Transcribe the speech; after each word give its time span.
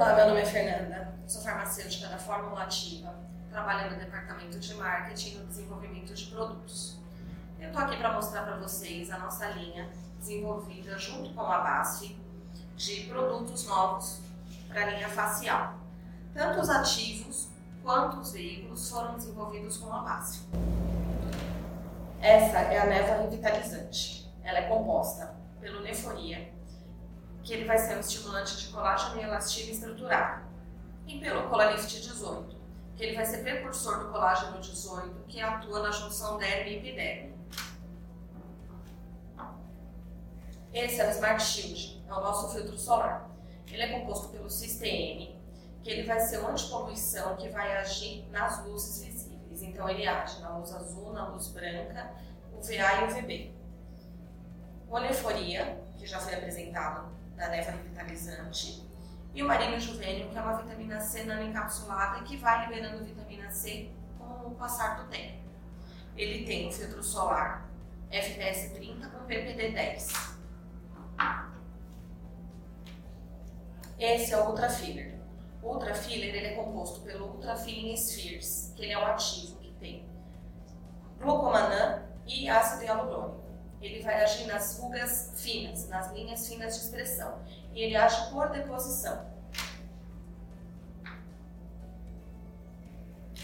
Olá, 0.00 0.14
meu 0.14 0.28
nome 0.28 0.40
é 0.40 0.46
Fernanda, 0.46 1.12
sou 1.26 1.42
farmacêutica 1.42 2.08
da 2.08 2.16
Fórmula 2.16 2.62
Ativa, 2.62 3.14
trabalho 3.50 3.90
no 3.90 3.98
departamento 3.98 4.58
de 4.58 4.72
marketing 4.72 5.42
e 5.42 5.44
desenvolvimento 5.44 6.14
de 6.14 6.24
produtos. 6.28 6.98
Eu 7.60 7.68
estou 7.68 7.82
aqui 7.82 7.98
para 7.98 8.14
mostrar 8.14 8.44
para 8.44 8.56
vocês 8.56 9.10
a 9.10 9.18
nossa 9.18 9.46
linha 9.50 9.90
desenvolvida 10.18 10.96
junto 10.96 11.34
com 11.34 11.42
a 11.42 11.58
BASF 11.58 12.18
de 12.78 13.02
produtos 13.10 13.66
novos 13.66 14.22
para 14.68 14.84
a 14.84 14.86
linha 14.86 15.08
facial. 15.10 15.74
Tanto 16.32 16.60
os 16.60 16.70
ativos 16.70 17.50
quanto 17.82 18.20
os 18.20 18.32
veículos 18.32 18.88
foram 18.88 19.16
desenvolvidos 19.16 19.76
com 19.76 19.92
a 19.92 20.00
BASF. 20.00 20.46
Essa 22.22 22.58
é 22.58 22.78
a 22.78 22.86
neva 22.86 23.20
revitalizante. 23.20 24.32
Ela 24.42 24.60
é 24.60 24.62
composta 24.62 25.34
pelo 25.60 25.82
Neforia, 25.82 26.50
que 27.50 27.54
ele 27.54 27.64
vai 27.64 27.78
ser 27.78 27.96
um 27.96 28.00
estimulante 28.00 28.56
de 28.58 28.68
colágeno 28.68 29.20
e 29.20 29.24
elastina 29.24 29.72
estruturado. 29.72 30.46
E 31.04 31.18
pelo 31.18 31.48
Colalift 31.48 32.00
18, 32.00 32.56
que 32.94 33.02
ele 33.02 33.16
vai 33.16 33.26
ser 33.26 33.38
precursor 33.38 34.04
do 34.04 34.12
colágeno 34.12 34.60
18, 34.60 35.24
que 35.26 35.40
atua 35.40 35.82
na 35.82 35.90
junção 35.90 36.38
derme 36.38 36.70
e 36.70 36.76
epiderme. 36.76 37.34
Esse 40.72 41.00
é 41.00 41.08
o 41.08 41.10
Smart 41.10 41.42
Shield, 41.42 42.04
é 42.08 42.12
o 42.12 42.20
nosso 42.20 42.54
filtro 42.54 42.78
solar. 42.78 43.28
Ele 43.66 43.82
é 43.82 43.98
composto 43.98 44.28
pelo 44.28 44.48
CISTM, 44.48 45.36
que 45.82 45.90
ele 45.90 46.04
vai 46.04 46.20
ser 46.20 46.38
uma 46.38 46.50
antipoluição 46.50 47.34
que 47.34 47.48
vai 47.48 47.78
agir 47.78 48.28
nas 48.30 48.64
luzes 48.64 49.04
visíveis. 49.04 49.60
Então 49.60 49.88
ele 49.88 50.06
age 50.06 50.40
na 50.40 50.56
luz 50.56 50.72
azul, 50.72 51.12
na 51.12 51.26
luz 51.26 51.48
branca, 51.48 52.12
UVA 52.52 53.00
e 53.00 53.04
UVB. 53.10 53.52
Oleforia, 54.88 55.82
que 55.98 56.06
já 56.06 56.20
foi 56.20 56.34
apresentado 56.34 57.18
da 57.40 57.48
neva 57.48 57.70
revitalizante, 57.70 58.86
e 59.34 59.42
o 59.42 59.48
marinho 59.48 59.80
juvenil, 59.80 60.28
que 60.28 60.36
é 60.36 60.42
uma 60.42 60.58
vitamina 60.58 61.00
C 61.00 61.24
nanoencapsulada 61.24 62.22
que 62.24 62.36
vai 62.36 62.66
liberando 62.66 63.04
vitamina 63.04 63.50
C 63.50 63.90
com 64.18 64.48
o 64.48 64.54
passar 64.54 65.02
do 65.02 65.08
tempo. 65.08 65.40
Ele 66.16 66.44
tem 66.44 66.68
um 66.68 66.72
filtro 66.72 67.02
solar 67.02 67.66
FPS 68.10 68.74
30 68.74 69.08
com 69.08 69.24
PPD 69.24 69.70
10. 69.70 70.36
Esse 73.98 74.34
é 74.34 74.36
o 74.38 74.48
Ultra 74.48 74.68
Filler. 74.68 75.18
O 75.62 75.68
Ultra 75.68 75.94
Filler 75.94 76.34
ele 76.34 76.46
é 76.48 76.54
composto 76.54 77.00
pelo 77.00 77.26
Ultra 77.26 77.56
Filling 77.56 77.96
Spheres, 77.96 78.72
que 78.76 78.82
ele 78.82 78.92
é 78.92 78.98
um 78.98 79.06
ativo 79.06 79.56
que 79.60 79.72
tem 79.74 80.06
glucomanã 81.18 82.02
e 82.26 82.48
ácido 82.48 82.84
hialurônico 82.84 83.49
ele 83.80 84.02
vai 84.02 84.22
agir 84.22 84.46
nas 84.46 84.78
rugas 84.78 85.32
finas, 85.36 85.88
nas 85.88 86.12
linhas 86.12 86.46
finas 86.46 86.74
de 86.76 86.84
expressão. 86.84 87.38
E 87.72 87.82
ele 87.82 87.96
age 87.96 88.30
por 88.30 88.50
deposição. 88.50 89.26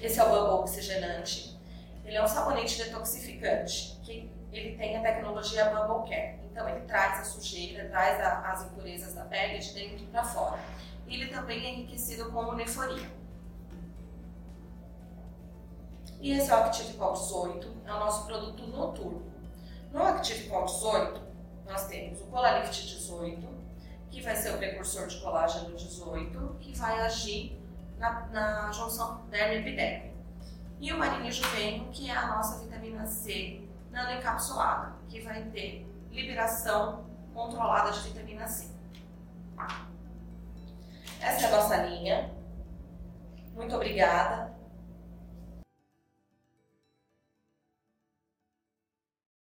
Esse 0.00 0.18
é 0.18 0.24
o 0.24 0.28
Bubble 0.28 0.60
Oxigenante. 0.60 1.58
Ele 2.04 2.16
é 2.16 2.22
um 2.22 2.28
sabonete 2.28 2.82
detoxificante, 2.82 3.98
que 4.02 4.30
ele 4.52 4.76
tem 4.76 4.96
a 4.96 5.02
tecnologia 5.02 5.66
Bubble 5.66 6.08
Care. 6.08 6.38
Então 6.50 6.68
ele 6.68 6.80
traz 6.86 7.20
a 7.20 7.24
sujeira, 7.24 7.88
traz 7.88 8.20
a, 8.20 8.50
as 8.50 8.64
impurezas 8.64 9.14
da 9.14 9.24
pele 9.24 9.58
de 9.58 9.72
dentro 9.74 10.06
para 10.06 10.24
fora. 10.24 10.58
E 11.06 11.14
ele 11.14 11.26
também 11.26 11.66
é 11.66 11.70
enriquecido 11.70 12.30
com 12.30 12.52
neforia. 12.52 13.10
E 16.20 16.32
esse 16.32 16.50
é 16.50 16.54
o 16.54 16.58
Active 16.58 16.98
Cal 16.98 17.14
18, 17.14 17.76
é 17.86 17.92
o 17.92 17.98
nosso 17.98 18.26
produto 18.26 18.66
noturno. 18.66 19.22
No 19.92 20.04
Active 20.04 20.48
Cal 20.48 20.66
18, 20.66 21.20
nós 21.66 21.86
temos 21.88 22.20
o 22.20 22.26
Colalift 22.26 22.86
18, 22.86 23.48
que 24.10 24.22
vai 24.22 24.36
ser 24.36 24.54
o 24.54 24.58
precursor 24.58 25.08
de 25.08 25.20
colágeno 25.20 25.76
18, 25.76 26.56
que 26.60 26.78
vai 26.78 27.00
agir 27.00 27.60
na, 27.98 28.26
na 28.28 28.72
junção 28.72 29.22
derme-epiderme. 29.30 30.12
E 30.80 30.92
o 30.92 30.98
Marine 30.98 31.32
Juvenil, 31.32 31.88
que 31.90 32.08
é 32.08 32.16
a 32.16 32.28
nossa 32.28 32.58
vitamina 32.60 33.04
C 33.06 33.62
nanoencapsulada, 33.90 34.94
que 35.08 35.20
vai 35.20 35.42
ter 35.44 35.86
liberação 36.10 37.04
controlada 37.34 37.90
de 37.90 38.00
vitamina 38.08 38.46
C. 38.46 38.68
Essa 41.20 41.46
é 41.46 41.48
a 41.48 41.50
nossa 41.50 41.76
linha. 41.78 42.32
Muito 43.54 43.74
obrigada 43.74 44.49